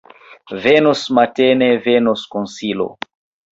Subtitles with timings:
[0.63, 2.91] Venos mateno, venos konsilo!